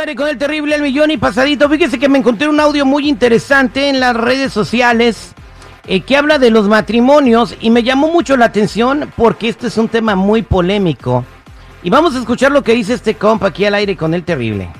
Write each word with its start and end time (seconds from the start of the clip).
Con 0.00 0.28
el 0.28 0.38
terrible 0.38 0.74
El 0.76 0.80
Millón 0.80 1.10
y 1.10 1.18
Pasadito. 1.18 1.68
Fíjese 1.68 1.98
que 1.98 2.08
me 2.08 2.16
encontré 2.16 2.48
un 2.48 2.58
audio 2.58 2.86
muy 2.86 3.06
interesante 3.06 3.90
en 3.90 4.00
las 4.00 4.16
redes 4.16 4.50
sociales 4.50 5.34
eh, 5.86 6.00
que 6.00 6.16
habla 6.16 6.38
de 6.38 6.50
los 6.50 6.68
matrimonios 6.68 7.54
y 7.60 7.68
me 7.68 7.82
llamó 7.82 8.10
mucho 8.10 8.38
la 8.38 8.46
atención 8.46 9.12
porque 9.14 9.50
este 9.50 9.66
es 9.66 9.76
un 9.76 9.88
tema 9.88 10.16
muy 10.16 10.40
polémico. 10.40 11.26
Y 11.82 11.90
vamos 11.90 12.16
a 12.16 12.18
escuchar 12.18 12.50
lo 12.50 12.62
que 12.62 12.72
dice 12.72 12.94
este 12.94 13.14
compa 13.14 13.48
aquí 13.48 13.66
al 13.66 13.74
aire 13.74 13.94
con 13.94 14.14
el 14.14 14.24
terrible. 14.24 14.70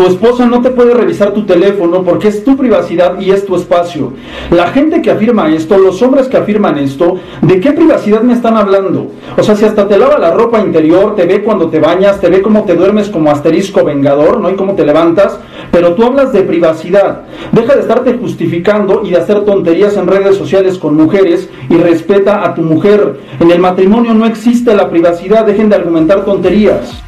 Tu 0.00 0.06
esposa 0.06 0.46
no 0.46 0.62
te 0.62 0.70
puede 0.70 0.94
revisar 0.94 1.34
tu 1.34 1.44
teléfono 1.44 2.02
porque 2.02 2.28
es 2.28 2.42
tu 2.42 2.56
privacidad 2.56 3.20
y 3.20 3.32
es 3.32 3.44
tu 3.44 3.54
espacio. 3.54 4.14
La 4.50 4.68
gente 4.68 5.02
que 5.02 5.10
afirma 5.10 5.50
esto, 5.54 5.76
los 5.76 6.00
hombres 6.00 6.26
que 6.26 6.38
afirman 6.38 6.78
esto, 6.78 7.16
¿de 7.42 7.60
qué 7.60 7.72
privacidad 7.72 8.22
me 8.22 8.32
están 8.32 8.56
hablando? 8.56 9.08
O 9.36 9.42
sea, 9.42 9.54
si 9.56 9.66
hasta 9.66 9.86
te 9.86 9.98
lava 9.98 10.16
la 10.16 10.30
ropa 10.30 10.58
interior, 10.58 11.16
te 11.16 11.26
ve 11.26 11.42
cuando 11.42 11.68
te 11.68 11.80
bañas, 11.80 12.18
te 12.18 12.30
ve 12.30 12.40
cómo 12.40 12.64
te 12.64 12.76
duermes 12.76 13.10
como 13.10 13.30
asterisco 13.30 13.84
vengador, 13.84 14.40
¿no? 14.40 14.48
Y 14.48 14.54
cómo 14.54 14.74
te 14.74 14.86
levantas, 14.86 15.38
pero 15.70 15.92
tú 15.92 16.04
hablas 16.04 16.32
de 16.32 16.44
privacidad. 16.44 17.24
Deja 17.52 17.74
de 17.74 17.82
estarte 17.82 18.14
justificando 18.14 19.02
y 19.04 19.10
de 19.10 19.18
hacer 19.18 19.44
tonterías 19.44 19.98
en 19.98 20.06
redes 20.06 20.34
sociales 20.34 20.78
con 20.78 20.96
mujeres 20.96 21.50
y 21.68 21.76
respeta 21.76 22.46
a 22.46 22.54
tu 22.54 22.62
mujer. 22.62 23.20
En 23.38 23.50
el 23.50 23.58
matrimonio 23.58 24.14
no 24.14 24.24
existe 24.24 24.74
la 24.74 24.88
privacidad, 24.88 25.44
dejen 25.44 25.68
de 25.68 25.76
argumentar 25.76 26.24
tonterías. 26.24 27.02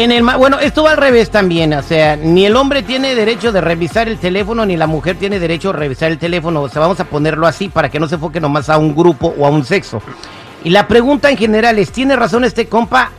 En 0.00 0.24
bueno, 0.24 0.60
esto 0.60 0.84
va 0.84 0.92
al 0.92 0.96
revés 0.96 1.28
también, 1.28 1.72
o 1.72 1.82
sea, 1.82 2.14
ni 2.14 2.46
el 2.46 2.54
hombre 2.54 2.84
tiene 2.84 3.16
derecho 3.16 3.50
de 3.50 3.60
revisar 3.60 4.06
el 4.06 4.16
teléfono 4.16 4.64
ni 4.64 4.76
la 4.76 4.86
mujer 4.86 5.16
tiene 5.16 5.40
derecho 5.40 5.70
a 5.70 5.72
revisar 5.72 6.12
el 6.12 6.18
teléfono, 6.18 6.62
o 6.62 6.68
sea, 6.68 6.82
vamos 6.82 7.00
a 7.00 7.04
ponerlo 7.04 7.48
así 7.48 7.68
para 7.68 7.88
que 7.88 7.98
no 7.98 8.06
se 8.06 8.14
enfoque 8.14 8.38
nomás 8.38 8.68
a 8.68 8.78
un 8.78 8.94
grupo 8.94 9.34
o 9.36 9.44
a 9.44 9.50
un 9.50 9.64
sexo. 9.64 10.00
Y 10.62 10.70
la 10.70 10.86
pregunta 10.86 11.30
en 11.30 11.36
general 11.36 11.80
es, 11.80 11.90
¿tiene 11.90 12.14
razón 12.14 12.44
este 12.44 12.68
compa? 12.68 13.10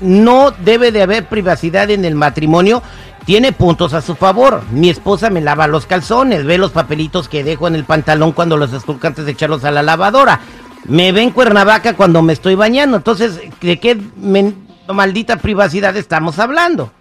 No 0.00 0.52
debe 0.52 0.90
de 0.90 1.02
haber 1.02 1.26
privacidad 1.26 1.90
en 1.90 2.06
el 2.06 2.14
matrimonio. 2.14 2.82
Tiene 3.26 3.52
puntos 3.52 3.92
a 3.92 4.00
su 4.00 4.14
favor. 4.14 4.62
Mi 4.70 4.88
esposa 4.88 5.28
me 5.28 5.42
lava 5.42 5.66
los 5.66 5.84
calzones, 5.84 6.46
ve 6.46 6.56
los 6.56 6.70
papelitos 6.70 7.28
que 7.28 7.44
dejo 7.44 7.68
en 7.68 7.74
el 7.74 7.84
pantalón 7.84 8.32
cuando 8.32 8.56
los 8.56 8.72
esculco 8.72 9.06
antes 9.06 9.26
de 9.26 9.32
echarlos 9.32 9.64
a 9.64 9.70
la 9.70 9.82
lavadora. 9.82 10.40
Me 10.84 11.12
ven 11.12 11.30
cuernavaca 11.30 11.94
cuando 11.94 12.22
me 12.22 12.32
estoy 12.32 12.54
bañando. 12.54 12.96
Entonces, 12.96 13.38
¿de 13.60 13.78
qué 13.78 14.00
me 14.16 14.54
maldita 14.94 15.36
privacidad 15.36 15.96
estamos 15.96 16.38
hablando? 16.38 16.92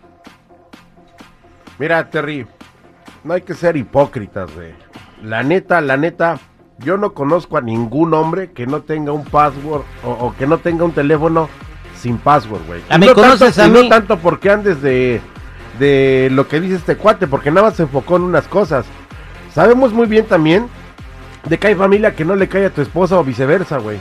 Mira, 1.77 2.09
Terry, 2.09 2.47
no 3.23 3.33
hay 3.33 3.41
que 3.41 3.53
ser 3.53 3.75
hipócritas, 3.75 4.53
güey. 4.53 4.73
La 5.23 5.43
neta, 5.43 5.81
la 5.81 5.97
neta, 5.97 6.39
yo 6.79 6.97
no 6.97 7.13
conozco 7.13 7.57
a 7.57 7.61
ningún 7.61 8.13
hombre 8.13 8.51
que 8.51 8.67
no 8.67 8.81
tenga 8.81 9.11
un 9.11 9.25
password 9.25 9.83
o, 10.03 10.33
que 10.37 10.47
no 10.47 10.57
tenga 10.59 10.85
un 10.85 10.91
teléfono 10.91 11.49
sin 11.99 12.17
password, 12.17 12.65
güey. 12.67 12.81
¿A 12.89 12.97
mí 12.97 13.07
conoces 13.13 13.57
a 13.59 13.67
mí? 13.67 13.83
No 13.83 13.89
tanto 13.89 14.17
porque 14.17 14.49
andes 14.49 14.81
de, 14.81 15.21
de 15.79 16.29
lo 16.31 16.47
que 16.47 16.59
dice 16.59 16.75
este 16.75 16.97
cuate, 16.97 17.27
porque 17.27 17.51
nada 17.51 17.67
más 17.67 17.75
se 17.75 17.83
enfocó 17.83 18.17
en 18.17 18.23
unas 18.23 18.47
cosas. 18.47 18.85
Sabemos 19.53 19.93
muy 19.93 20.05
bien 20.05 20.25
también 20.25 20.67
de 21.47 21.57
que 21.57 21.67
hay 21.67 21.75
familia 21.75 22.15
que 22.15 22.25
no 22.25 22.35
le 22.35 22.47
cae 22.47 22.65
a 22.65 22.69
tu 22.69 22.81
esposa 22.81 23.17
o 23.17 23.23
viceversa, 23.23 23.77
güey. 23.77 23.99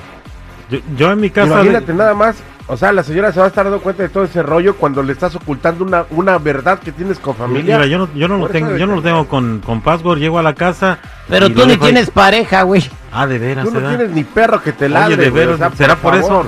Yo, 0.96 1.12
en 1.12 1.20
mi 1.20 1.30
casa... 1.30 1.54
Imagínate 1.54 1.92
nada 1.92 2.14
más 2.14 2.36
o 2.66 2.78
sea, 2.78 2.92
la 2.92 3.02
señora 3.02 3.30
se 3.30 3.40
va 3.40 3.44
a 3.44 3.48
estar 3.48 3.64
dando 3.64 3.80
cuenta 3.80 4.02
de 4.02 4.08
todo 4.08 4.24
ese 4.24 4.42
rollo 4.42 4.76
cuando 4.76 5.02
le 5.02 5.12
estás 5.12 5.34
ocultando 5.34 5.84
una, 5.84 6.06
una 6.10 6.38
verdad 6.38 6.78
que 6.78 6.92
tienes 6.92 7.18
con 7.18 7.36
familia. 7.36 7.76
Mira, 7.76 7.86
yo 7.86 7.98
no, 7.98 8.08
yo 8.14 8.26
no 8.26 8.38
lo 8.38 8.48
tengo, 8.48 8.76
yo 8.76 8.86
no 8.86 8.96
lo 8.96 9.02
tengo 9.02 9.28
con, 9.28 9.60
con 9.60 9.82
password, 9.82 10.18
llego 10.18 10.38
a 10.38 10.42
la 10.42 10.54
casa. 10.54 10.98
Pero 11.28 11.50
tú 11.50 11.66
ni 11.66 11.76
tienes 11.76 12.10
pareja, 12.10 12.62
güey. 12.62 12.88
Ah, 13.12 13.26
de 13.26 13.38
veras. 13.38 13.66
Tú 13.66 13.72
no 13.72 13.86
tienes 13.86 14.10
ni 14.10 14.24
perro 14.24 14.62
que 14.62 14.72
te 14.72 14.88
ladre. 14.88 15.14
Oye, 15.14 15.24
de 15.24 15.30
veras, 15.30 15.74
¿será 15.76 15.96
por, 15.96 16.14
eso? 16.14 16.46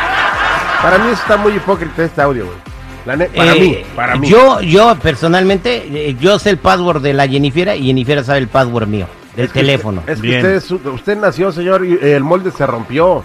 para 0.82 0.98
mí 0.98 1.10
está 1.12 1.36
muy 1.36 1.52
hipócrita 1.52 2.04
este 2.04 2.22
audio, 2.22 2.46
güey. 2.46 3.28
para 3.28 3.54
eh, 3.54 3.60
mí, 3.60 3.78
para 3.94 4.16
mí. 4.16 4.30
Yo, 4.30 4.62
yo 4.62 4.96
personalmente, 4.96 6.08
eh, 6.08 6.16
yo 6.18 6.38
sé 6.38 6.48
el 6.48 6.58
password 6.58 7.02
de 7.02 7.12
la 7.12 7.28
Jennifer 7.28 7.76
y 7.76 7.84
Jennifer 7.84 8.24
sabe 8.24 8.38
el 8.38 8.48
password 8.48 8.86
mío, 8.86 9.06
del 9.36 9.50
teléfono. 9.50 10.02
es 10.06 10.18
que 10.22 10.56
usted, 10.56 10.88
usted 10.88 11.18
nació, 11.18 11.52
señor, 11.52 11.84
y 11.84 11.98
el 12.00 12.24
molde 12.24 12.50
se 12.52 12.66
rompió. 12.66 13.22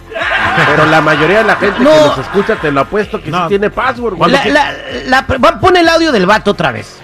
Pero 0.66 0.86
la 0.86 1.00
mayoría 1.00 1.38
de 1.38 1.44
la 1.44 1.56
gente 1.56 1.78
que 1.78 1.84
nos 1.84 2.18
escucha, 2.18 2.56
te 2.56 2.70
lo 2.70 2.80
apuesto 2.80 3.20
que 3.20 3.30
sí 3.30 3.38
tiene 3.48 3.70
password, 3.70 4.14
güey. 4.14 4.32
pone 5.60 5.80
el 5.80 5.88
audio 5.88 6.12
del 6.12 6.26
vato 6.26 6.52
otra 6.52 6.72
vez. 6.72 7.01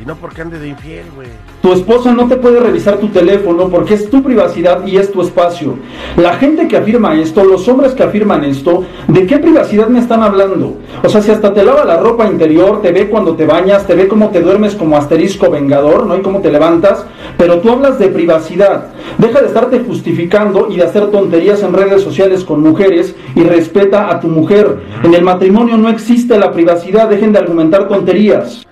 Y 0.00 0.04
no 0.04 0.14
porque 0.16 0.42
ande 0.42 0.58
de 0.58 0.68
infiel, 0.68 1.06
güey. 1.14 1.28
Tu 1.62 1.72
esposa 1.72 2.12
no 2.12 2.28
te 2.28 2.36
puede 2.36 2.60
revisar 2.60 2.98
tu 2.98 3.08
teléfono 3.08 3.68
porque 3.70 3.94
es 3.94 4.10
tu 4.10 4.22
privacidad 4.22 4.86
y 4.86 4.98
es 4.98 5.10
tu 5.10 5.22
espacio. 5.22 5.76
La 6.18 6.34
gente 6.34 6.68
que 6.68 6.76
afirma 6.76 7.18
esto, 7.18 7.42
los 7.42 7.66
hombres 7.66 7.92
que 7.92 8.02
afirman 8.02 8.44
esto, 8.44 8.84
¿de 9.08 9.26
qué 9.26 9.38
privacidad 9.38 9.88
me 9.88 9.98
están 9.98 10.22
hablando? 10.22 10.76
O 11.02 11.08
sea, 11.08 11.22
si 11.22 11.30
hasta 11.30 11.54
te 11.54 11.64
lava 11.64 11.86
la 11.86 11.96
ropa 11.96 12.26
interior, 12.26 12.82
te 12.82 12.92
ve 12.92 13.08
cuando 13.08 13.36
te 13.36 13.46
bañas, 13.46 13.86
te 13.86 13.94
ve 13.94 14.06
cómo 14.06 14.28
te 14.28 14.42
duermes 14.42 14.74
como 14.74 14.98
asterisco 14.98 15.50
vengador, 15.50 16.04
¿no? 16.04 16.16
Y 16.16 16.20
cómo 16.20 16.40
te 16.40 16.52
levantas, 16.52 17.06
pero 17.38 17.60
tú 17.60 17.70
hablas 17.70 17.98
de 17.98 18.08
privacidad. 18.08 18.88
Deja 19.16 19.40
de 19.40 19.46
estarte 19.46 19.80
justificando 19.80 20.68
y 20.70 20.76
de 20.76 20.84
hacer 20.84 21.10
tonterías 21.10 21.62
en 21.62 21.72
redes 21.72 22.02
sociales 22.02 22.44
con 22.44 22.60
mujeres 22.60 23.14
y 23.34 23.44
respeta 23.44 24.10
a 24.10 24.20
tu 24.20 24.28
mujer. 24.28 24.76
En 25.02 25.14
el 25.14 25.22
matrimonio 25.22 25.78
no 25.78 25.88
existe 25.88 26.38
la 26.38 26.52
privacidad, 26.52 27.08
dejen 27.08 27.32
de 27.32 27.38
argumentar 27.38 27.88
tonterías. 27.88 28.65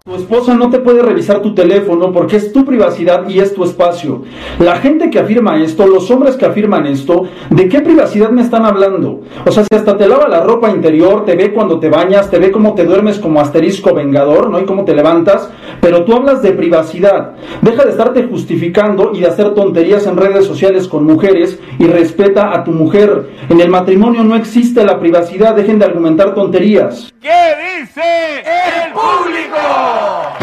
Tu 0.06 0.16
esposa 0.16 0.54
no 0.54 0.70
te 0.70 0.80
puede 0.80 1.02
revisar 1.02 1.42
tu 1.42 1.56
teléfono 1.56 2.12
porque 2.12 2.36
es 2.36 2.52
tu 2.52 2.66
privacidad 2.66 3.26
y 3.30 3.40
es 3.40 3.54
tu 3.54 3.64
espacio. 3.64 4.24
La 4.60 4.76
gente 4.76 5.10
que 5.10 5.18
afirma 5.18 5.64
esto, 5.64 5.88
los 5.88 6.12
hombres 6.12 6.36
que 6.36 6.46
afirman 6.46 6.86
esto, 6.86 7.24
¿de 7.50 7.70
qué 7.70 7.80
privacidad 7.80 8.30
me 8.30 8.42
están 8.42 8.66
hablando? 8.66 9.22
O 9.46 9.52
sea, 9.54 9.64
si 9.64 9.74
hasta 9.74 9.96
te 9.96 10.10
lava 10.10 10.28
la 10.28 10.42
ropa 10.42 10.70
interior, 10.72 11.24
te 11.24 11.38
ve 11.38 11.54
cuando 11.54 11.80
te 11.80 11.88
bañas, 11.88 12.30
te 12.30 12.38
ve 12.38 12.52
cómo 12.52 12.76
te 12.76 12.84
duermes 12.84 13.18
como 13.18 13.40
asterisco 13.40 13.94
vengador, 13.94 14.50
¿no? 14.50 14.60
Y 14.60 14.66
cómo 14.66 14.84
te 14.84 14.94
levantas, 14.94 15.50
pero 15.84 16.06
tú 16.06 16.16
hablas 16.16 16.42
de 16.42 16.54
privacidad. 16.54 17.34
Deja 17.62 17.84
de 17.84 17.92
estarte 17.92 18.24
justificando 18.24 19.12
y 19.14 19.20
de 19.20 19.28
hacer 19.28 19.54
tonterías 19.54 20.08
en 20.08 20.16
redes 20.16 20.46
sociales 20.46 20.88
con 20.88 21.04
mujeres 21.04 21.60
y 21.78 21.88
respeta 21.88 22.54
a 22.54 22.64
tu 22.64 22.72
mujer. 22.72 23.30
En 23.50 23.60
el 23.60 23.70
matrimonio 23.70 24.24
no 24.24 24.38
existe 24.38 24.86
la 24.86 24.98
privacidad, 24.98 25.54
dejen 25.54 25.80
de 25.80 25.86
argumentar 25.86 26.34
tonterías. 26.34 27.14
¿Qué 27.22 27.82
dice 27.82 28.02
el 28.46 28.94
público? 28.94 30.43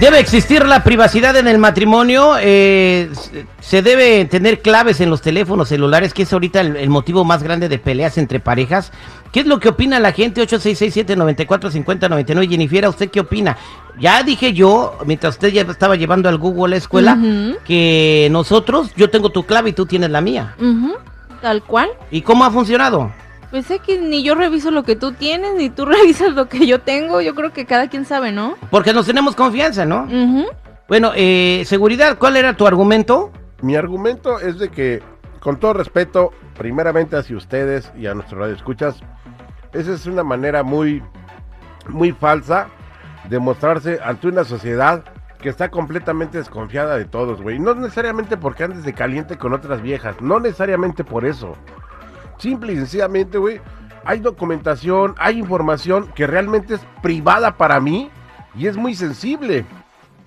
Debe 0.00 0.18
existir 0.20 0.64
la 0.64 0.84
privacidad 0.84 1.36
en 1.36 1.48
el 1.48 1.58
matrimonio. 1.58 2.36
Eh, 2.40 3.10
se 3.58 3.82
debe 3.82 4.24
tener 4.26 4.62
claves 4.62 5.00
en 5.00 5.10
los 5.10 5.22
teléfonos 5.22 5.70
celulares, 5.70 6.14
que 6.14 6.22
es 6.22 6.32
ahorita 6.32 6.60
el, 6.60 6.88
motivo 6.88 7.24
más 7.24 7.42
grande 7.42 7.68
de 7.68 7.80
peleas 7.80 8.16
entre 8.16 8.38
parejas. 8.38 8.92
¿Qué 9.32 9.40
es 9.40 9.46
lo 9.46 9.58
que 9.58 9.70
opina 9.70 9.98
la 9.98 10.12
gente? 10.12 10.40
866-794-5099. 10.46 12.48
Jennifer, 12.48 12.86
¿usted 12.86 13.10
qué 13.10 13.18
opina? 13.18 13.56
Ya 13.98 14.22
dije 14.22 14.52
yo, 14.52 14.96
mientras 15.04 15.34
usted 15.34 15.48
ya 15.48 15.62
estaba 15.62 15.96
llevando 15.96 16.28
al 16.28 16.38
Google 16.38 16.66
a 16.66 16.68
la 16.68 16.76
escuela, 16.76 17.18
que 17.64 18.28
nosotros, 18.30 18.92
yo 18.94 19.10
tengo 19.10 19.30
tu 19.30 19.46
clave 19.46 19.70
y 19.70 19.72
tú 19.72 19.84
tienes 19.84 20.10
la 20.10 20.20
mía. 20.20 20.54
Tal 21.42 21.64
cual. 21.64 21.88
¿Y 22.12 22.22
cómo 22.22 22.44
ha 22.44 22.52
funcionado? 22.52 23.10
Pues 23.50 23.70
es 23.70 23.80
que 23.80 23.98
ni 23.98 24.22
yo 24.22 24.34
reviso 24.34 24.70
lo 24.70 24.82
que 24.82 24.96
tú 24.96 25.12
tienes, 25.12 25.54
ni 25.56 25.70
tú 25.70 25.84
revisas 25.86 26.32
lo 26.34 26.48
que 26.48 26.66
yo 26.66 26.80
tengo. 26.80 27.20
Yo 27.20 27.34
creo 27.34 27.52
que 27.52 27.66
cada 27.66 27.88
quien 27.88 28.04
sabe, 28.04 28.32
¿no? 28.32 28.56
Porque 28.70 28.92
nos 28.92 29.06
tenemos 29.06 29.34
confianza, 29.34 29.84
¿no? 29.84 30.06
Bueno, 30.88 31.12
eh, 31.14 31.62
seguridad, 31.66 32.18
¿cuál 32.18 32.36
era 32.36 32.56
tu 32.56 32.66
argumento? 32.66 33.30
Mi 33.60 33.76
argumento 33.76 34.40
es 34.40 34.58
de 34.58 34.70
que, 34.70 35.02
con 35.40 35.58
todo 35.58 35.74
respeto, 35.74 36.32
primeramente 36.56 37.16
hacia 37.16 37.36
ustedes 37.36 37.92
y 37.98 38.06
a 38.06 38.14
nuestro 38.14 38.38
radio 38.38 38.54
escuchas, 38.54 39.00
esa 39.72 39.92
es 39.92 40.06
una 40.06 40.24
manera 40.24 40.62
muy, 40.62 41.02
muy 41.88 42.12
falsa 42.12 42.68
de 43.28 43.38
mostrarse 43.38 43.98
ante 44.02 44.28
una 44.28 44.44
sociedad 44.44 45.04
que 45.40 45.48
está 45.48 45.70
completamente 45.70 46.38
desconfiada 46.38 46.96
de 46.96 47.04
todos, 47.04 47.42
güey. 47.42 47.58
No 47.58 47.74
necesariamente 47.74 48.36
porque 48.36 48.64
andes 48.64 48.84
de 48.84 48.92
caliente 48.92 49.36
con 49.36 49.52
otras 49.52 49.82
viejas, 49.82 50.20
no 50.20 50.40
necesariamente 50.40 51.04
por 51.04 51.24
eso. 51.24 51.54
Simple 52.38 52.72
y 52.72 52.76
sencillamente, 52.76 53.38
güey, 53.38 53.60
hay 54.04 54.20
documentación, 54.20 55.14
hay 55.18 55.38
información 55.38 56.10
que 56.14 56.26
realmente 56.26 56.74
es 56.74 56.80
privada 57.02 57.56
para 57.56 57.80
mí 57.80 58.10
y 58.56 58.66
es 58.66 58.76
muy 58.76 58.94
sensible. 58.94 59.64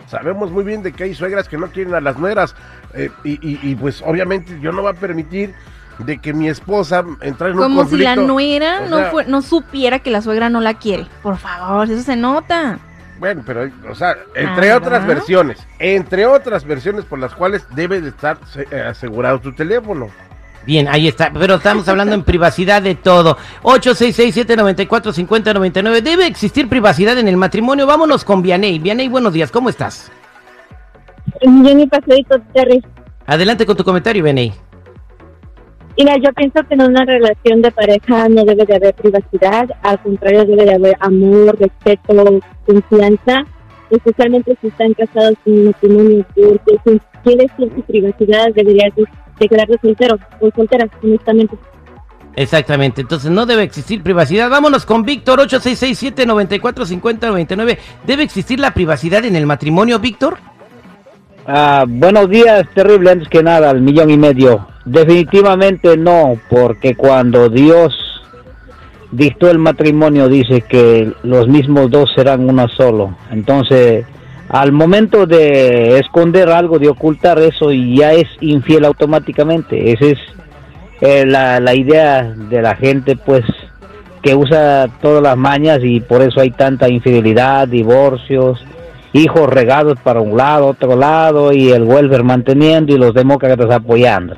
Sabemos 0.08 0.52
muy 0.52 0.64
bien 0.64 0.84
de 0.84 0.92
que 0.92 1.06
hay 1.06 1.16
suegras 1.16 1.48
que 1.48 1.58
no 1.58 1.68
quieren 1.68 1.94
a 1.96 2.02
las 2.02 2.18
nueras 2.18 2.56
eh, 2.94 3.10
y, 3.24 3.76
pues 3.76 4.04
obviamente 4.06 4.60
yo 4.60 4.72
no 4.72 4.84
va 4.84 4.92
a 4.92 4.94
permitir 4.94 5.54
de 6.00 6.18
que 6.18 6.34
mi 6.34 6.50
esposa 6.50 7.06
entre 7.22 7.50
en 7.50 7.56
un 7.56 7.64
Como 7.64 7.86
si 7.86 7.98
la 7.98 8.16
nuera 8.16 8.82
no, 8.82 9.00
no 9.28 9.42
supiera 9.42 10.00
que 10.00 10.12
la 10.12 10.22
suegra 10.22 10.50
no 10.50 10.60
la 10.60 10.74
quiere. 10.74 11.08
Por 11.24 11.38
favor, 11.38 11.90
eso 11.90 12.04
se 12.04 12.16
nota. 12.16 12.80
Bueno, 13.20 13.44
pero, 13.46 13.70
o 13.88 13.94
sea, 13.94 14.18
entre 14.34 14.74
otras 14.74 15.06
versiones, 15.06 15.66
entre 15.78 16.26
otras 16.26 16.66
versiones 16.66 17.06
por 17.06 17.20
las 17.20 17.36
cuales 17.36 17.64
debe 17.76 18.02
de 18.02 18.10
estar 18.10 18.40
eh, 18.56 18.82
asegurado 18.82 19.40
tu 19.40 19.54
teléfono. 19.54 20.10
Bien, 20.66 20.88
ahí 20.88 21.08
está. 21.08 21.32
Pero 21.34 21.56
estamos 21.56 21.88
hablando 21.88 22.16
en 22.16 22.24
privacidad 22.24 22.82
de 22.82 22.96
todo. 22.96 23.38
866-794-5099. 23.64 26.02
¿Debe 26.02 26.28
existir 26.28 26.70
privacidad 26.70 27.18
en 27.18 27.28
el 27.28 27.38
matrimonio? 27.38 27.88
Vámonos 27.88 28.24
con 28.24 28.42
Vianey. 28.42 28.80
Vianey, 28.80 29.08
buenos 29.08 29.34
días. 29.34 29.52
¿Cómo 29.52 29.70
estás? 29.70 30.12
Jenny 31.42 31.88
Pasadito, 31.88 32.40
Terry. 32.54 32.84
Adelante 33.26 33.66
con 33.66 33.76
tu 33.76 33.84
comentario, 33.84 34.24
Vianey. 34.24 34.54
Mira, 35.98 36.16
yo 36.18 36.32
pienso 36.34 36.64
que 36.68 36.74
en 36.74 36.84
una 36.84 37.06
relación 37.06 37.62
de 37.62 37.72
pareja 37.72 38.30
no 38.30 38.46
debe 38.46 38.66
de 38.66 38.76
haber 38.76 38.94
privacidad, 38.96 39.70
al 39.84 40.02
contrario 40.02 40.46
debe 40.46 40.66
de 40.66 40.76
haber 40.76 40.96
amor, 41.02 41.60
respeto, 41.60 42.40
confianza, 42.66 43.44
especialmente 43.90 44.58
si 44.62 44.68
están 44.68 44.94
casados 44.94 45.34
en 45.46 45.54
un 45.54 45.66
matrimonio, 45.66 46.26
porque 46.34 46.78
si 46.86 47.02
quieres 47.24 47.52
privacidad 47.88 48.54
deberías 48.56 48.94
de, 49.42 49.46
de 49.46 49.50
quedarte 49.50 49.78
soltero 49.82 50.18
o 50.40 50.50
soltera, 50.56 50.88
honestamente. 51.04 51.58
Exactamente, 52.36 53.02
entonces 53.02 53.30
no 53.30 53.46
debe 53.46 53.62
existir 53.64 54.02
privacidad. 54.04 54.50
Vámonos 54.50 54.86
con 54.86 55.04
Víctor, 55.04 55.42
8667-945099. 55.42 57.78
¿Debe 58.06 58.24
existir 58.24 58.58
la 58.60 58.74
privacidad 58.74 59.26
en 59.26 59.36
el 59.36 59.46
matrimonio, 59.46 60.00
Víctor? 60.00 60.38
Ah, 61.46 61.84
buenos 61.88 62.30
días, 62.30 62.66
terrible 62.74 63.12
antes 63.12 63.28
que 63.28 63.44
nada, 63.44 63.70
al 63.70 63.82
millón 63.82 64.10
y 64.12 64.18
medio. 64.18 64.66
Definitivamente 64.86 65.98
no, 65.98 66.40
porque 66.50 66.96
cuando 66.96 67.50
Dios 67.50 67.94
dictó 69.12 69.52
el 69.52 69.60
matrimonio 69.60 70.30
dice 70.30 70.62
que 70.62 71.12
los 71.24 71.50
mismos 71.50 71.92
dos 71.92 72.10
serán 72.16 72.50
uno 72.50 72.70
solo. 72.70 73.18
Entonces, 73.30 74.06
al 74.52 74.72
momento 74.74 75.26
de 75.26 75.98
esconder 75.98 76.50
algo, 76.50 76.78
de 76.78 76.90
ocultar 76.90 77.40
eso, 77.40 77.72
ya 77.72 78.12
es 78.12 78.28
infiel 78.42 78.84
automáticamente. 78.84 79.94
Esa 79.94 80.08
es 80.08 80.18
eh, 81.00 81.26
la, 81.26 81.62
la 81.62 81.74
idea 81.74 82.24
de 82.24 82.62
la 82.62 82.76
gente, 82.76 83.16
pues, 83.16 83.46
que 84.22 84.36
usa 84.36 84.90
todas 85.02 85.24
las 85.24 85.38
mañas 85.38 85.80
y 85.82 86.02
por 86.02 86.22
eso 86.22 86.42
hay 86.42 86.52
tanta 86.52 86.90
infidelidad, 86.90 87.66
divorcios, 87.66 88.62
hijos 89.14 89.50
regados 89.50 89.98
para 90.04 90.20
un 90.20 90.36
lado, 90.36 90.68
otro 90.68 90.98
lado 90.98 91.54
y 91.54 91.72
el 91.72 91.84
welfare 91.84 92.24
manteniendo 92.24 92.94
y 92.94 92.98
los 92.98 93.14
demócratas 93.14 93.72
apoyando. 93.72 94.36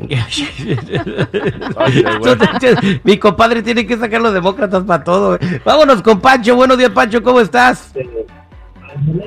Mi 3.04 3.18
compadre 3.18 3.62
tiene 3.62 3.86
que 3.86 3.98
sacar 3.98 4.22
los 4.22 4.32
demócratas 4.32 4.84
para 4.84 5.04
todo. 5.04 5.38
Vámonos 5.66 6.00
con 6.00 6.18
Pancho. 6.18 6.56
Buenos 6.56 6.78
días, 6.78 6.88
Pancho. 6.90 7.22
¿Cómo 7.22 7.40
estás? 7.40 7.92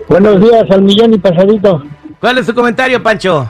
Buenos 0.08 0.40
días 0.42 0.66
al 0.70 0.82
millón 0.82 1.14
y 1.14 1.18
pasadito. 1.18 1.84
¿Cuál 2.20 2.38
es 2.38 2.46
tu 2.46 2.54
comentario, 2.54 3.02
Pancho? 3.02 3.50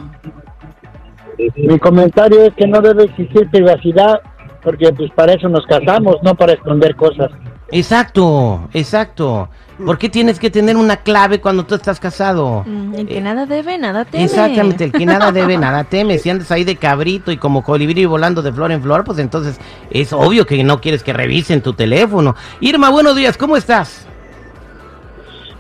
Mi 1.56 1.78
comentario 1.80 2.44
es 2.44 2.54
que 2.56 2.68
no 2.68 2.82
debe 2.82 3.06
existir 3.06 3.50
privacidad 3.50 4.22
porque 4.64 4.94
pues 4.94 5.12
para 5.12 5.34
eso 5.34 5.50
nos 5.50 5.66
casamos, 5.66 6.18
no 6.24 6.36
para 6.36 6.54
esconder 6.54 6.96
cosas. 6.96 7.32
Exacto, 7.72 8.70
exacto. 8.74 9.50
¿Por 9.84 9.98
qué 9.98 10.08
tienes 10.08 10.40
que 10.40 10.52
tener 10.52 10.78
una 10.78 10.98
clave 10.98 11.42
cuando 11.42 11.66
tú 11.66 11.76
estás 11.76 12.00
casado? 12.00 12.64
Mm, 12.66 12.94
El 12.94 13.08
que 13.08 13.20
nada 13.20 13.46
debe, 13.46 13.78
nada 13.78 14.06
teme. 14.06 14.26
Exactamente, 14.26 14.86
el 14.86 14.92
que 14.92 15.06
nada 15.06 15.32
debe, 15.34 15.58
nada 15.58 15.84
teme. 15.84 16.20
Si 16.20 16.30
andas 16.30 16.52
ahí 16.52 16.64
de 16.64 16.76
cabrito 16.76 17.32
y 17.32 17.38
como 17.38 17.64
colibrí 17.64 18.06
volando 18.06 18.42
de 18.42 18.54
flor 18.54 18.72
en 18.72 18.82
flor, 18.82 19.04
pues 19.04 19.18
entonces 19.18 19.60
es 19.90 20.14
obvio 20.14 20.46
que 20.46 20.64
no 20.64 20.80
quieres 20.80 21.04
que 21.04 21.12
revisen 21.12 21.62
tu 21.62 21.74
teléfono. 21.74 22.36
Irma, 22.62 22.90
buenos 22.92 23.16
días, 23.16 23.38
¿cómo 23.38 23.58
estás? 23.58 24.08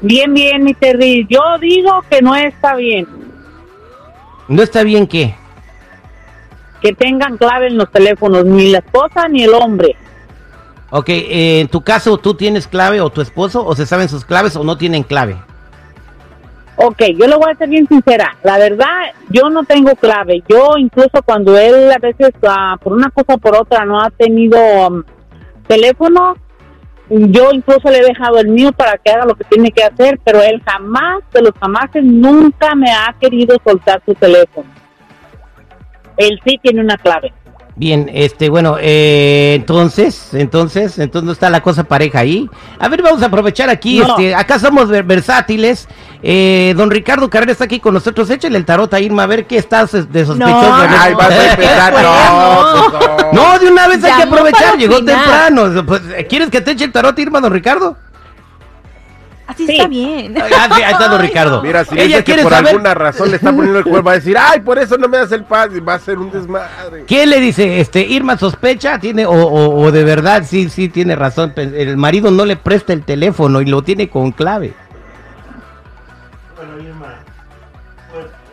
Bien, 0.03 0.33
bien, 0.33 0.63
mi 0.63 0.73
Terry. 0.73 1.25
Yo 1.29 1.39
digo 1.59 2.03
que 2.09 2.21
no 2.21 2.35
está 2.35 2.75
bien 2.75 3.07
¿No 4.47 4.61
está 4.61 4.83
bien 4.83 5.07
qué? 5.07 5.35
que 6.81 6.91
tengan 6.91 7.37
clave 7.37 7.67
en 7.67 7.77
los 7.77 7.89
teléfonos, 7.89 8.43
ni 8.43 8.69
la 8.69 8.79
esposa 8.79 9.29
ni 9.29 9.43
el 9.43 9.53
hombre. 9.53 9.95
Ok, 10.89 11.07
eh, 11.07 11.61
en 11.61 11.69
tu 11.69 11.81
caso, 11.81 12.17
¿tú 12.17 12.33
tienes 12.33 12.67
clave 12.67 12.99
o 12.99 13.09
tu 13.09 13.21
esposo 13.21 13.65
o 13.65 13.73
se 13.73 13.85
saben 13.85 14.09
sus 14.09 14.25
claves 14.25 14.57
o 14.57 14.65
no 14.65 14.77
tienen 14.77 15.03
clave? 15.03 15.37
Ok, 16.75 17.03
yo 17.17 17.25
le 17.25 17.37
voy 17.37 17.51
a 17.51 17.55
ser 17.55 17.69
bien 17.69 17.87
sincera. 17.87 18.35
La 18.43 18.57
verdad, 18.57 19.13
yo 19.29 19.49
no 19.49 19.63
tengo 19.63 19.95
clave. 19.95 20.43
Yo 20.49 20.77
incluso 20.77 21.23
cuando 21.23 21.57
él 21.57 21.89
a 21.89 21.99
veces 21.99 22.33
ah, 22.45 22.75
por 22.83 22.91
una 22.91 23.09
cosa 23.11 23.35
o 23.35 23.37
por 23.37 23.55
otra 23.55 23.85
no 23.85 24.01
ha 24.01 24.09
tenido 24.09 24.57
um, 24.87 25.03
teléfono, 25.67 26.35
yo 27.09 27.51
incluso 27.51 27.89
le 27.89 27.99
he 27.99 28.05
dejado 28.05 28.39
el 28.39 28.47
mío 28.47 28.71
para 28.71 28.97
que 28.97 29.11
haga 29.11 29.25
lo 29.25 29.35
que 29.35 29.43
tiene 29.43 29.71
que 29.71 29.83
hacer, 29.83 30.19
pero 30.23 30.41
él 30.41 30.61
jamás, 30.65 31.23
de 31.33 31.41
los 31.41 31.51
jamases, 31.59 32.03
nunca 32.03 32.75
me 32.75 32.91
ha 32.91 33.15
querido 33.19 33.57
soltar 33.63 34.01
su 34.05 34.13
teléfono. 34.15 34.69
Él 36.17 36.39
sí 36.45 36.59
tiene 36.61 36.81
una 36.81 36.97
clave. 36.97 37.33
Bien, 37.75 38.07
este, 38.13 38.49
bueno, 38.49 38.77
eh, 38.79 39.53
entonces, 39.55 40.29
entonces, 40.33 40.99
entonces 40.99 41.25
no 41.25 41.31
está 41.31 41.49
la 41.49 41.61
cosa 41.63 41.83
pareja 41.85 42.19
ahí. 42.19 42.47
A 42.77 42.87
ver, 42.87 43.01
vamos 43.01 43.23
a 43.23 43.25
aprovechar 43.25 43.69
aquí, 43.69 43.97
No. 43.99 44.09
este, 44.09 44.35
acá 44.35 44.59
somos 44.59 44.89
ver- 44.89 45.03
versátiles. 45.03 45.87
Eh, 46.21 46.73
don 46.77 46.91
Ricardo 46.91 47.29
Carrera 47.29 47.51
está 47.51 47.63
aquí 47.65 47.79
con 47.79 47.95
nosotros. 47.95 48.29
Échale 48.29 48.57
el 48.57 48.65
tarot 48.65 48.93
a 48.93 48.99
Irma 48.99 49.23
a 49.23 49.25
ver 49.27 49.45
qué 49.47 49.57
estás 49.57 49.91
de 49.91 50.25
sospechoso. 50.25 50.37
No. 50.37 50.85
Ay, 50.99 51.13
vas 51.15 51.31
a 51.31 51.51
empezar. 51.51 51.93
No, 51.93 52.89
pues 52.91 53.23
no. 53.33 53.33
No, 53.33 53.59
de 53.59 53.67
una 53.71 53.87
vez 53.87 54.03
hay 54.03 54.13
que 54.17 54.23
aprovechar, 54.23 54.77
llegó 54.77 55.03
temprano. 55.03 55.83
Pues, 55.85 56.01
¿Quieres 56.29 56.49
que 56.49 56.61
te 56.61 56.71
eche 56.71 56.85
el 56.85 56.91
tarot, 56.91 57.17
Irma, 57.17 57.41
don 57.41 57.51
Ricardo? 57.51 57.97
Así 59.53 59.65
Sí. 59.67 59.73
está 59.73 59.87
bien. 59.87 60.35
Ah, 60.37 60.67
sí, 60.75 60.81
ahí 60.83 60.91
está 60.91 61.07
don 61.07 61.21
Ricardo. 61.21 61.57
no. 61.57 61.63
Mira, 61.63 61.85
si 61.85 61.95
Ella 61.95 62.03
dice 62.05 62.17
que 62.19 62.23
quiere 62.23 62.43
por 62.43 62.51
saber- 62.51 62.69
alguna 62.71 62.93
razón 62.93 63.29
le 63.29 63.35
está 63.37 63.51
poniendo 63.55 63.79
el 63.79 63.83
cuerpo, 63.85 64.03
va 64.07 64.11
a 64.13 64.15
decir, 64.15 64.35
ay, 64.37 64.59
por 64.61 64.79
eso 64.79 64.97
no 64.97 65.07
me 65.07 65.17
das 65.17 65.31
el 65.31 65.43
paz 65.43 65.69
y 65.75 65.79
va 65.79 65.93
a 65.95 65.99
ser 65.99 66.17
un 66.19 66.31
desmadre. 66.31 67.05
¿Qué 67.07 67.25
le 67.25 67.39
dice? 67.39 67.79
Este, 67.79 68.01
Irma 68.01 68.37
sospecha, 68.37 68.99
tiene, 68.99 69.25
o, 69.25 69.31
o- 69.31 69.81
o 69.83 69.91
de 69.91 70.03
verdad 70.03 70.43
sí, 70.45 70.69
sí 70.69 70.89
tiene 70.89 71.15
razón. 71.15 71.53
El 71.55 71.97
marido 71.97 72.31
no 72.31 72.45
le 72.45 72.55
presta 72.55 72.93
el 72.93 73.03
teléfono 73.03 73.61
y 73.61 73.65
lo 73.65 73.81
tiene 73.83 74.09
con 74.09 74.31
clave. 74.31 74.73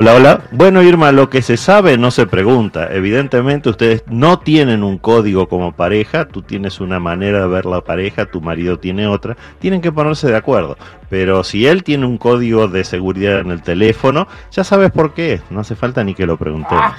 Hola, 0.03 0.15
hola. 0.15 0.41
Bueno, 0.51 0.83
Irma, 0.83 1.13
lo 1.13 1.29
que 1.29 1.43
se 1.43 1.59
sabe 1.59 1.99
no 1.99 2.11
se 2.11 2.27
pregunta. 2.27 2.89
Evidentemente 2.91 3.69
ustedes 3.69 4.03
no 4.07 4.39
tienen 4.39 4.83
un 4.83 4.97
código 4.97 5.47
como 5.47 5.73
pareja, 5.73 6.25
tú 6.25 6.41
tienes 6.41 6.81
una 6.81 6.99
manera 6.99 7.43
de 7.43 7.49
ver 7.49 7.67
la 7.67 7.83
pareja, 7.83 8.25
tu 8.25 8.41
marido 8.41 8.79
tiene 8.79 9.07
otra, 9.07 9.37
tienen 9.59 9.83
que 9.83 9.93
ponerse 9.93 10.29
de 10.29 10.37
acuerdo. 10.39 10.79
Pero 11.11 11.45
si 11.45 11.67
él 11.67 11.85
tiene 11.85 12.07
un 12.07 12.17
código 12.17 12.67
de 12.67 12.83
seguridad 12.85 13.41
en 13.41 13.51
el 13.51 13.61
teléfono, 13.61 14.27
ya 14.51 14.65
sabes 14.65 14.91
por 14.91 15.13
qué, 15.13 15.43
no 15.51 15.61
hace 15.61 15.77
falta 15.77 16.03
ni 16.03 16.15
que 16.15 16.25
lo 16.25 16.39
preguntemos. 16.39 16.95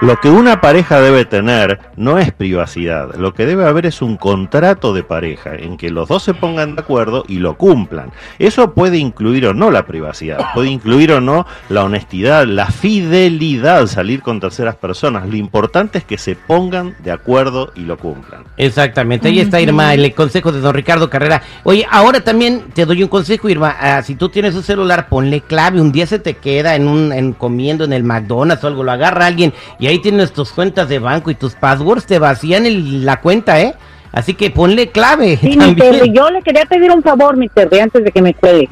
Lo 0.00 0.20
que 0.20 0.30
una 0.30 0.60
pareja 0.60 1.00
debe 1.00 1.24
tener 1.24 1.80
no 1.96 2.18
es 2.18 2.32
privacidad, 2.32 3.14
lo 3.14 3.34
que 3.34 3.46
debe 3.46 3.66
haber 3.66 3.86
es 3.86 4.02
un 4.02 4.16
contrato 4.16 4.92
de 4.92 5.02
pareja 5.02 5.54
en 5.54 5.76
que 5.76 5.90
los 5.90 6.08
dos 6.08 6.22
se 6.22 6.34
pongan 6.34 6.76
de 6.76 6.82
acuerdo 6.82 7.24
y 7.26 7.38
lo 7.38 7.56
cumplan. 7.56 8.12
Eso 8.38 8.74
puede 8.74 8.98
incluir 8.98 9.46
o 9.46 9.54
no 9.54 9.70
la 9.70 9.86
privacidad, 9.86 10.38
puede 10.54 10.68
incluir 10.68 11.12
o 11.12 11.20
no 11.20 11.46
la 11.68 11.84
honestidad, 11.84 12.46
la 12.46 12.66
fidelidad, 12.66 13.86
salir 13.86 14.22
con 14.22 14.40
terceras 14.40 14.76
personas. 14.76 15.28
Lo 15.28 15.36
importante 15.36 15.98
es 15.98 16.04
que 16.04 16.18
se 16.18 16.36
pongan 16.36 16.94
de 17.00 17.10
acuerdo 17.10 17.72
y 17.74 17.80
lo 17.80 17.96
cumplan. 17.96 18.44
Exactamente, 18.56 19.28
ahí 19.28 19.40
está 19.40 19.60
Irma, 19.60 19.94
el 19.94 20.14
consejo 20.14 20.52
de 20.52 20.60
don 20.60 20.74
Ricardo 20.74 21.10
Carrera. 21.10 21.42
Oye, 21.64 21.86
ahora 21.90 22.20
también 22.20 22.64
te 22.74 22.84
doy 22.84 23.02
un 23.02 23.08
consejo, 23.08 23.48
Irma. 23.48 23.76
Ah, 23.78 24.02
si 24.02 24.14
tú 24.14 24.28
tienes 24.28 24.54
un 24.54 24.62
celular, 24.62 25.08
ponle 25.08 25.40
clave. 25.40 25.80
Un 25.80 25.92
día 25.92 26.06
se 26.06 26.18
te 26.18 26.34
queda 26.34 26.76
en 26.76 26.88
un 26.88 27.12
en 27.12 27.32
comiendo 27.32 27.84
en 27.84 27.92
el 27.92 28.04
McDonald's 28.04 28.62
o 28.64 28.66
algo, 28.66 28.82
lo 28.82 28.92
agarra 29.16 29.26
alguien 29.26 29.52
y 29.78 29.86
ahí 29.86 29.98
tienes 29.98 30.32
tus 30.32 30.52
cuentas 30.52 30.88
de 30.88 30.98
banco 30.98 31.30
y 31.30 31.34
tus 31.34 31.54
passwords, 31.54 32.06
te 32.06 32.18
vacían 32.18 32.66
el- 32.66 33.04
la 33.04 33.20
cuenta, 33.20 33.60
¿eh? 33.60 33.74
Así 34.12 34.34
que 34.34 34.50
ponle 34.50 34.88
clave. 34.90 35.36
Sí, 35.36 35.56
mi 35.58 35.74
yo 36.12 36.30
le 36.30 36.42
quería 36.42 36.64
pedir 36.64 36.90
un 36.90 37.02
favor, 37.02 37.36
mi 37.36 37.48
Terry, 37.48 37.80
antes 37.80 38.04
de 38.04 38.10
que 38.12 38.22
me 38.22 38.32
cuelgue. 38.34 38.68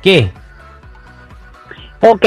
¿Qué? 0.00 0.30
Ok, 2.00 2.24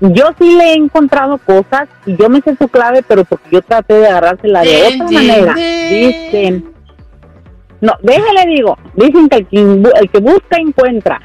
yo 0.00 0.26
sí 0.38 0.54
le 0.56 0.72
he 0.72 0.74
encontrado 0.74 1.38
cosas 1.38 1.88
y 2.06 2.16
yo 2.16 2.28
me 2.28 2.40
sé 2.40 2.54
su 2.56 2.68
clave, 2.68 3.02
pero 3.02 3.24
porque 3.24 3.48
yo 3.50 3.62
traté 3.62 3.94
de 3.94 4.06
agarrársela 4.06 4.60
de 4.62 4.82
otra 4.94 5.10
manera. 5.10 5.54
Dicen, 5.54 6.70
no, 7.80 7.94
déjale 8.02 8.44
digo, 8.46 8.78
dicen 8.94 9.28
que 9.28 9.36
el 9.38 9.46
que, 9.48 9.60
el 10.00 10.10
que 10.10 10.18
busca 10.20 10.56
encuentra. 10.58 11.20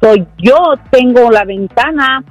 Soy 0.00 0.26
yo 0.38 0.56
tengo 0.90 1.30
la 1.30 1.44
ventana 1.44 2.24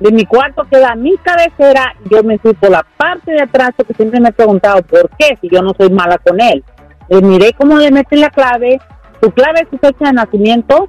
de 0.00 0.12
mi 0.12 0.26
cuarto 0.26 0.64
que 0.70 0.78
da 0.78 0.94
mi 0.94 1.16
cabecera, 1.18 1.94
yo 2.10 2.22
me 2.22 2.38
fui 2.38 2.52
por 2.54 2.70
la 2.70 2.84
parte 2.96 3.32
de 3.32 3.42
atrás 3.42 3.70
porque 3.76 3.94
siempre 3.94 4.20
me 4.20 4.28
he 4.28 4.32
preguntado 4.32 4.82
por 4.82 5.10
qué, 5.18 5.38
si 5.40 5.48
yo 5.48 5.62
no 5.62 5.72
soy 5.76 5.90
mala 5.90 6.18
con 6.18 6.40
él. 6.40 6.62
Le 7.08 7.22
miré 7.22 7.52
cómo 7.54 7.78
le 7.78 7.90
mete 7.90 8.16
la 8.16 8.30
clave, 8.30 8.78
su 9.22 9.30
clave 9.30 9.60
es 9.62 9.68
su 9.70 9.78
fecha 9.78 10.06
de 10.06 10.12
nacimiento, 10.12 10.88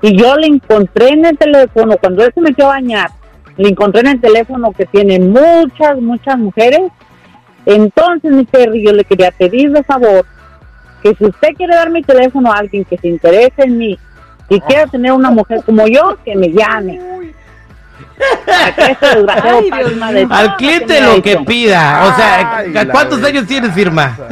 y 0.00 0.16
yo 0.16 0.36
le 0.36 0.46
encontré 0.46 1.08
en 1.08 1.26
el 1.26 1.36
teléfono, 1.36 1.96
cuando 1.98 2.24
él 2.24 2.32
se 2.34 2.40
metió 2.40 2.66
a 2.66 2.74
bañar, 2.74 3.10
le 3.56 3.68
encontré 3.68 4.00
en 4.02 4.08
el 4.08 4.20
teléfono 4.20 4.72
que 4.72 4.86
tiene 4.86 5.18
muchas, 5.18 6.00
muchas 6.00 6.38
mujeres. 6.38 6.80
Entonces, 7.66 8.30
mi 8.30 8.44
Terry, 8.44 8.84
yo 8.84 8.92
le 8.92 9.04
quería 9.04 9.32
pedir 9.32 9.72
de 9.72 9.82
favor 9.82 10.24
que 11.02 11.14
si 11.14 11.24
usted 11.24 11.48
quiere 11.56 11.74
dar 11.74 11.90
mi 11.90 12.02
teléfono 12.02 12.52
a 12.52 12.58
alguien 12.58 12.84
que 12.84 12.96
se 12.96 13.08
interese 13.08 13.64
en 13.64 13.78
mí 13.78 13.98
y 14.48 14.60
quiera 14.60 14.86
tener 14.86 15.12
una 15.12 15.30
mujer 15.30 15.62
como 15.64 15.86
yo, 15.86 16.16
que 16.24 16.34
me 16.36 16.48
llame. 16.48 17.27
Ay, 19.42 19.70
Dios 19.70 20.12
de 20.12 20.26
Al 20.30 20.56
cliente 20.56 21.00
lo 21.00 21.22
que 21.22 21.36
pida. 21.38 22.04
O 22.12 22.16
sea, 22.16 22.56
Ay, 22.58 22.76
¿a 22.76 22.84
la 22.84 22.92
¿cuántos 22.92 23.22
años 23.24 23.46
tienes, 23.46 23.76
Irma? 23.76 24.16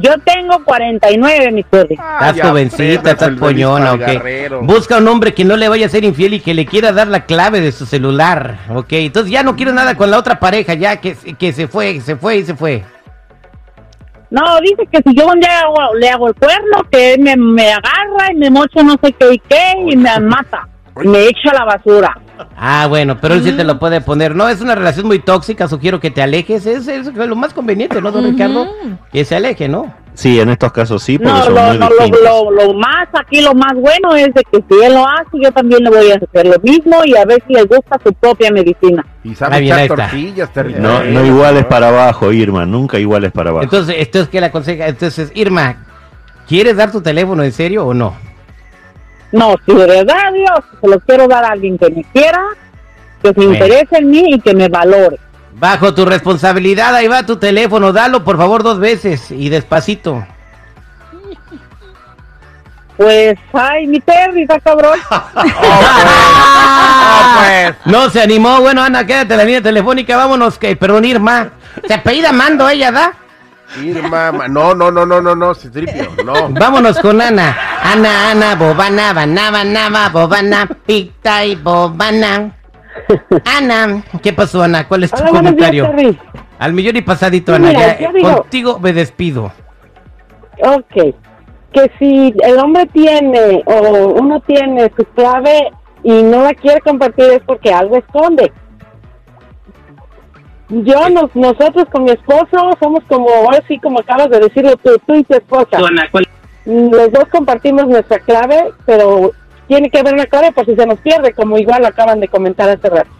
Yo 0.00 0.12
tengo 0.24 0.62
49, 0.64 1.50
mi 1.50 1.64
Terry. 1.64 1.94
Estás 1.94 2.36
ya 2.36 2.46
jovencita, 2.46 3.10
estás 3.10 3.30
poñona, 3.30 3.94
ok. 3.94 4.62
Busca 4.62 4.98
un 4.98 5.08
hombre 5.08 5.34
que 5.34 5.44
no 5.44 5.56
le 5.56 5.68
vaya 5.68 5.86
a 5.86 5.88
ser 5.88 6.04
infiel 6.04 6.34
y 6.34 6.40
que 6.40 6.54
le 6.54 6.66
quiera 6.66 6.92
dar 6.92 7.08
la 7.08 7.24
clave 7.26 7.60
de 7.60 7.72
su 7.72 7.84
celular, 7.84 8.58
ok. 8.72 8.92
Entonces 8.92 9.32
ya 9.32 9.42
no 9.42 9.56
quiero 9.56 9.72
nada 9.72 9.96
con 9.96 10.08
la 10.12 10.18
otra 10.18 10.38
pareja, 10.38 10.74
ya 10.74 10.98
que, 10.98 11.16
que 11.36 11.52
se 11.52 11.66
fue, 11.66 12.00
se 12.00 12.14
fue 12.14 12.36
y 12.36 12.44
se 12.44 12.54
fue. 12.54 12.84
No, 14.30 14.42
dice 14.60 14.86
que 14.92 15.02
si 15.04 15.16
yo 15.16 15.26
un 15.26 15.40
día 15.40 15.62
hago- 15.62 15.94
le 15.98 16.08
hago 16.10 16.28
el 16.28 16.34
cuerno, 16.34 16.84
que 16.92 17.14
él 17.14 17.20
me, 17.20 17.34
me 17.36 17.72
agarra 17.72 18.30
y 18.32 18.36
me 18.36 18.50
mocha 18.50 18.82
no 18.84 18.94
sé 19.02 19.12
qué 19.14 19.32
y 19.34 19.38
qué 19.40 19.72
y 19.88 19.96
me 19.96 20.20
mata. 20.20 20.68
Me 21.04 21.24
echa 21.26 21.52
la 21.52 21.64
basura. 21.64 22.18
Ah, 22.56 22.86
bueno, 22.88 23.18
pero 23.20 23.34
él 23.34 23.42
sí 23.44 23.52
te 23.52 23.64
lo 23.64 23.78
puede 23.78 24.00
poner. 24.00 24.34
No, 24.34 24.48
es 24.48 24.60
una 24.60 24.74
relación 24.74 25.06
muy 25.06 25.18
tóxica, 25.18 25.68
sugiero 25.68 26.00
que 26.00 26.10
te 26.10 26.22
alejes. 26.22 26.66
Es, 26.66 26.88
es 26.88 27.14
lo 27.14 27.36
más 27.36 27.52
conveniente, 27.54 28.00
¿no, 28.00 28.10
don. 28.10 28.24
Ricardo? 28.24 28.66
Que 29.12 29.24
se 29.24 29.36
aleje, 29.36 29.68
¿no? 29.68 29.92
Sí, 30.14 30.40
en 30.40 30.48
estos 30.48 30.72
casos 30.72 31.00
sí, 31.02 31.16
porque 31.16 31.32
No, 31.32 31.44
son 31.44 31.54
lo, 31.54 31.62
muy 31.62 31.78
no, 31.78 31.88
lo, 31.90 31.94
distintos. 31.96 32.20
lo, 32.24 32.50
lo 32.50 32.74
más 32.74 33.06
aquí, 33.12 33.40
lo 33.40 33.54
más 33.54 33.72
bueno 33.74 34.16
es 34.16 34.34
de 34.34 34.42
que 34.50 34.64
si 34.68 34.84
él 34.84 34.94
lo 34.94 35.06
hace, 35.06 35.30
yo 35.40 35.52
también 35.52 35.84
le 35.84 35.90
voy 35.90 36.10
a 36.10 36.16
hacer 36.16 36.46
lo 36.48 36.58
mismo 36.60 36.96
y 37.04 37.16
a 37.16 37.24
ver 37.24 37.40
si 37.46 37.54
le 37.54 37.62
gusta 37.62 38.00
su 38.04 38.12
propia 38.14 38.50
medicina. 38.50 39.06
Y 39.22 39.36
sabe 39.36 39.56
Ah, 39.56 39.58
bien, 39.60 39.74
echar 39.74 39.82
está. 39.90 39.96
tortillas. 40.10 40.50
No, 40.80 41.04
no 41.04 41.24
iguales 41.24 41.64
para 41.66 41.88
abajo, 41.90 42.32
Irma, 42.32 42.66
nunca 42.66 42.98
iguales 42.98 43.30
para 43.30 43.50
abajo. 43.50 43.62
Entonces, 43.64 43.94
entonces 43.98 44.28
¿qué 44.28 44.40
le 44.40 44.46
aconseja? 44.46 44.88
Entonces, 44.88 45.30
Irma, 45.36 45.86
¿quieres 46.48 46.76
dar 46.76 46.90
tu 46.90 47.00
teléfono 47.00 47.44
en 47.44 47.52
serio 47.52 47.86
o 47.86 47.94
no? 47.94 48.16
No, 49.32 49.54
si 49.66 49.74
de 49.74 49.86
verdad, 49.86 50.32
Dios, 50.32 50.60
se 50.80 50.88
lo 50.88 51.00
quiero 51.00 51.28
dar 51.28 51.44
a 51.44 51.48
alguien 51.52 51.76
que 51.78 51.90
me 51.90 52.02
quiera, 52.04 52.40
que 53.22 53.28
se 53.28 53.34
Bueno. 53.34 53.52
interese 53.52 53.98
en 53.98 54.10
mí 54.10 54.24
y 54.34 54.40
que 54.40 54.54
me 54.54 54.68
valore. 54.68 55.18
Bajo 55.52 55.92
tu 55.92 56.04
responsabilidad, 56.04 56.94
ahí 56.94 57.08
va 57.08 57.26
tu 57.26 57.36
teléfono, 57.36 57.92
dalo 57.92 58.24
por 58.24 58.36
favor 58.38 58.62
dos 58.62 58.78
veces 58.78 59.30
y 59.30 59.48
despacito. 59.48 60.24
Pues, 62.96 63.38
ay, 63.52 63.86
mi 63.86 64.00
Terry, 64.00 64.42
está 64.42 64.58
cabrón. 64.60 64.98
No 67.84 68.10
se 68.10 68.20
animó, 68.20 68.60
bueno 68.60 68.82
Ana, 68.82 69.06
quédate 69.06 69.32
en 69.34 69.38
la 69.38 69.44
línea 69.44 69.62
telefónica, 69.62 70.16
vámonos, 70.16 70.58
que, 70.58 70.74
perdón 70.76 71.04
Irma, 71.04 71.50
se 71.86 71.94
apellida 71.94 72.32
Mando 72.32 72.68
ella, 72.68 72.90
¿da? 72.90 73.12
Irma, 73.76 74.32
ma- 74.32 74.48
no, 74.48 74.74
no, 74.74 74.90
no, 74.90 75.04
no, 75.04 75.20
no, 75.20 75.34
no, 75.36 75.54
Citripio, 75.54 76.08
no. 76.24 76.48
Vámonos 76.50 76.98
con 77.00 77.20
Ana. 77.20 77.56
Ana, 77.82 78.30
Ana, 78.30 78.54
Bobana, 78.54 79.12
Bana, 79.12 79.50
Bana, 79.50 80.08
Bobana, 80.12 80.68
Pita 80.86 81.44
y 81.44 81.54
Bobana. 81.54 82.56
Ana, 83.44 84.02
¿qué 84.22 84.32
pasó 84.32 84.62
Ana? 84.62 84.88
¿Cuál 84.88 85.04
es 85.04 85.10
tu 85.10 85.18
Hola, 85.20 85.30
buenos 85.30 85.56
días, 85.56 85.70
comentario? 85.86 86.18
Al 86.58 86.72
millón 86.72 86.96
y 86.96 87.02
pasadito, 87.02 87.52
Sí, 87.54 87.56
Ana, 87.62 87.68
mira, 87.68 87.98
ya, 88.00 88.12
digo- 88.12 88.36
contigo 88.38 88.78
me 88.80 88.92
despido. 88.92 89.52
Ok, 90.60 91.14
que 91.72 91.92
si 91.98 92.34
el 92.42 92.58
hombre 92.58 92.86
tiene 92.86 93.62
o 93.66 94.08
uno 94.18 94.40
tiene 94.40 94.90
su 94.96 95.04
clave 95.14 95.70
y 96.02 96.22
no 96.22 96.42
la 96.42 96.54
quiere 96.54 96.80
compartir 96.80 97.26
es 97.26 97.40
porque 97.46 97.72
algo 97.72 97.96
esconde. 97.98 98.50
Yo, 100.68 101.08
nos, 101.08 101.34
nosotros 101.34 101.86
con 101.90 102.04
mi 102.04 102.10
esposo 102.10 102.76
somos 102.78 103.02
como, 103.08 103.28
ahora 103.30 103.62
sí, 103.66 103.78
como 103.78 104.00
acabas 104.00 104.28
de 104.30 104.40
decirlo 104.40 104.76
tú, 104.76 104.90
tú 105.06 105.14
y 105.14 105.24
tu 105.24 105.34
esposa. 105.34 105.78
Los 106.66 107.12
dos 107.12 107.24
compartimos 107.32 107.86
nuestra 107.86 108.18
clave, 108.18 108.72
pero 108.84 109.32
tiene 109.66 109.90
que 109.90 109.98
haber 109.98 110.14
una 110.14 110.26
clave 110.26 110.52
por 110.52 110.66
si 110.66 110.76
se 110.76 110.86
nos 110.86 111.00
pierde, 111.00 111.32
como 111.32 111.56
igual 111.56 111.82
lo 111.82 111.88
acaban 111.88 112.20
de 112.20 112.28
comentar 112.28 112.68
hace 112.68 112.90
rato. 112.90 113.10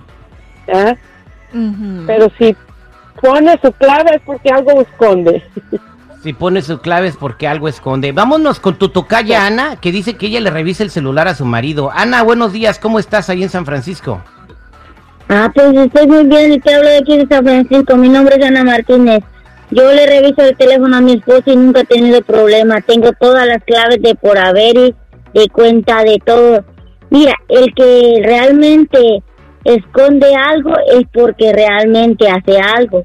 ¿Ah? 0.72 0.94
Pero 2.06 2.30
si 2.38 2.54
pone 3.22 3.58
su 3.62 3.72
clave 3.72 4.16
es 4.16 4.22
porque 4.24 4.50
algo 4.50 4.80
esconde. 4.80 5.42
Si 6.20 6.32
pone 6.32 6.62
su 6.62 6.80
clave 6.80 7.06
es 7.06 7.16
porque 7.16 7.46
algo 7.46 7.68
esconde. 7.68 8.10
Vámonos 8.10 8.58
con 8.58 8.76
tu 8.76 8.88
tocaya 8.88 9.46
Ana, 9.46 9.76
que 9.76 9.92
dice 9.92 10.16
que 10.16 10.26
ella 10.26 10.40
le 10.40 10.50
revisa 10.50 10.82
el 10.82 10.90
celular 10.90 11.28
a 11.28 11.34
su 11.36 11.44
marido. 11.44 11.92
Ana, 11.94 12.24
buenos 12.24 12.52
días, 12.52 12.80
¿cómo 12.80 12.98
estás 12.98 13.30
ahí 13.30 13.44
en 13.44 13.50
San 13.50 13.64
Francisco? 13.64 14.20
Ah, 15.30 15.52
pues 15.54 15.74
estoy 15.74 16.06
muy 16.06 16.24
bien 16.24 16.52
y 16.52 16.58
te 16.58 16.74
hablo 16.74 16.88
de 16.88 16.98
aquí 16.98 17.18
de 17.18 17.26
San 17.26 17.44
Francisco. 17.44 17.96
Mi 17.96 18.08
nombre 18.08 18.36
es 18.38 18.46
Ana 18.46 18.64
Martínez. 18.64 19.22
Yo 19.70 19.92
le 19.92 20.06
reviso 20.06 20.40
el 20.40 20.56
teléfono 20.56 20.96
a 20.96 21.00
mi 21.02 21.12
esposo 21.12 21.42
y 21.46 21.56
nunca 21.56 21.80
he 21.80 21.84
tenido 21.84 22.22
problema. 22.22 22.80
Tengo 22.80 23.12
todas 23.12 23.46
las 23.46 23.62
claves 23.64 24.00
de 24.00 24.14
por 24.14 24.38
haber 24.38 24.78
y 24.78 24.94
de 25.34 25.48
cuenta 25.52 26.02
de 26.02 26.18
todo. 26.24 26.64
Mira, 27.10 27.34
el 27.48 27.74
que 27.74 28.22
realmente 28.24 29.22
esconde 29.64 30.34
algo 30.34 30.72
es 30.94 31.04
porque 31.12 31.52
realmente 31.52 32.26
hace 32.30 32.58
algo. 32.58 33.02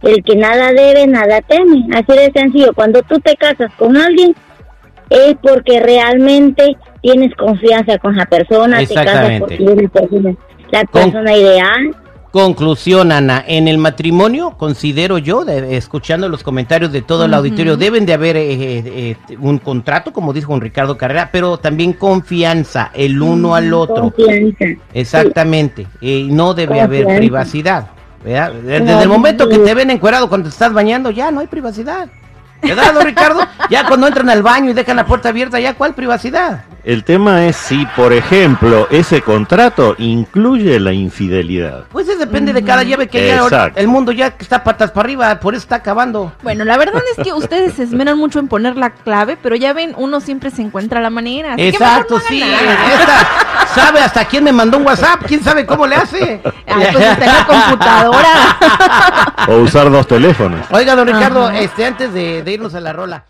El 0.00 0.24
que 0.24 0.34
nada 0.34 0.72
debe, 0.72 1.06
nada 1.06 1.42
teme. 1.42 1.88
Así 1.92 2.18
de 2.18 2.32
sencillo. 2.34 2.72
Cuando 2.74 3.02
tú 3.02 3.20
te 3.20 3.34
casas 3.36 3.70
con 3.76 3.98
alguien, 3.98 4.34
es 5.10 5.36
porque 5.42 5.80
realmente 5.80 6.76
tienes 7.02 7.34
confianza 7.34 7.98
con 7.98 8.16
la 8.16 8.24
persona, 8.24 8.78
te 8.78 8.94
casas 8.94 9.40
porque 9.40 9.62
eres 9.62 9.90
la 10.70 10.84
persona, 10.84 11.30
Con- 11.32 11.40
ideal. 11.40 11.96
Conclusión, 12.32 13.12
Ana, 13.12 13.42
en 13.46 13.66
el 13.66 13.78
matrimonio, 13.78 14.56
considero 14.58 15.16
yo, 15.16 15.44
de- 15.46 15.76
escuchando 15.76 16.28
los 16.28 16.42
comentarios 16.42 16.92
de 16.92 17.00
todo 17.00 17.24
el 17.24 17.32
auditorio, 17.32 17.78
deben 17.78 18.04
de 18.04 18.12
haber 18.12 18.36
eh, 18.36 18.52
eh, 18.52 19.16
eh, 19.30 19.36
un 19.40 19.56
contrato, 19.58 20.12
como 20.12 20.34
dijo 20.34 20.52
don 20.52 20.60
Ricardo 20.60 20.98
Carrera, 20.98 21.30
pero 21.32 21.56
también 21.56 21.94
confianza 21.94 22.90
el 22.92 23.22
uno 23.22 23.54
al 23.54 23.72
otro. 23.72 24.10
Confianza. 24.12 24.64
Exactamente. 24.92 25.86
Y 26.02 26.24
no 26.30 26.52
debe 26.52 26.80
haber 26.80 27.06
privacidad. 27.16 27.86
¿verdad? 28.22 28.52
Desde 28.52 28.80
No, 28.80 29.00
el 29.02 29.08
momento 29.08 29.48
que 29.48 29.54
sí. 29.54 29.60
te 29.64 29.72
ven 29.74 29.88
encuerado 29.90 30.28
cuando 30.28 30.48
te 30.48 30.52
estás 30.52 30.72
bañando, 30.74 31.10
ya 31.10 31.30
no 31.30 31.40
hay 31.40 31.46
privacidad. 31.46 32.08
¿Verdad, 32.62 32.94
don 32.94 33.04
Ricardo? 33.04 33.40
Ya 33.70 33.86
cuando 33.86 34.06
entran 34.06 34.30
al 34.30 34.42
baño 34.42 34.70
y 34.70 34.72
dejan 34.74 34.96
la 34.96 35.06
puerta 35.06 35.28
abierta, 35.30 35.58
ya 35.60 35.74
cuál 35.74 35.94
privacidad. 35.94 36.64
El 36.84 37.02
tema 37.02 37.46
es 37.46 37.56
si, 37.56 37.84
por 37.96 38.12
ejemplo, 38.12 38.86
ese 38.90 39.20
contrato 39.20 39.96
incluye 39.98 40.78
la 40.78 40.92
infidelidad. 40.92 41.84
Pues 41.90 42.08
eso 42.08 42.18
depende 42.18 42.52
de 42.52 42.62
cada 42.62 42.84
llave 42.84 43.08
que 43.08 43.26
ya 43.26 43.40
ahora- 43.40 43.56
Exacto. 43.56 43.80
el 43.80 43.88
mundo 43.88 44.12
ya 44.12 44.28
está 44.38 44.62
patas 44.62 44.92
para 44.92 45.06
arriba, 45.06 45.40
por 45.40 45.54
eso 45.54 45.62
está 45.62 45.76
acabando. 45.76 46.32
Bueno, 46.42 46.64
la 46.64 46.76
verdad 46.78 47.02
es 47.16 47.24
que 47.24 47.32
ustedes 47.32 47.74
se 47.74 47.82
esmeran 47.82 48.16
mucho 48.16 48.38
en 48.38 48.46
poner 48.46 48.76
la 48.76 48.90
clave, 48.90 49.36
pero 49.42 49.56
ya 49.56 49.72
ven, 49.72 49.94
uno 49.96 50.20
siempre 50.20 50.50
se 50.50 50.62
encuentra 50.62 51.00
la 51.00 51.10
manera. 51.10 51.54
así 51.54 51.62
que 51.62 51.68
Exacto, 51.70 52.14
mejor 52.16 52.30
no 52.30 52.36
sí. 52.36 52.42
Esta 52.42 53.26
sabe 53.76 54.00
hasta 54.00 54.24
quién 54.24 54.42
me 54.44 54.52
mandó 54.52 54.78
un 54.78 54.86
WhatsApp, 54.86 55.22
quién 55.26 55.42
sabe 55.44 55.64
cómo 55.66 55.86
le 55.86 55.96
hace. 55.96 56.40
Ay, 56.66 56.88
pues 56.92 57.04
está 57.04 57.24
en 57.24 57.32
la 57.32 57.46
computadora. 57.46 59.36
O 59.48 59.56
usar 59.58 59.90
dos 59.90 60.06
teléfonos. 60.08 60.66
Oiga, 60.70 60.96
don 60.96 61.06
Ricardo, 61.06 61.46
Ajá. 61.46 61.58
este, 61.58 61.84
antes 61.86 62.12
de, 62.12 62.42
de 62.42 62.52
irnos 62.52 62.74
a 62.74 62.80
la 62.80 62.92
rola, 62.92 63.24